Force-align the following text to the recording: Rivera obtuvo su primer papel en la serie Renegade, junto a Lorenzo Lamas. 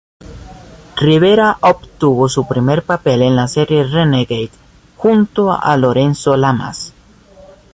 Rivera 0.97 1.59
obtuvo 1.61 2.27
su 2.27 2.47
primer 2.47 2.81
papel 2.81 3.21
en 3.21 3.35
la 3.35 3.47
serie 3.47 3.83
Renegade, 3.83 4.49
junto 4.97 5.51
a 5.51 5.77
Lorenzo 5.77 6.35
Lamas. 6.35 6.91